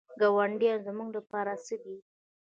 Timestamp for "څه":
1.65-1.75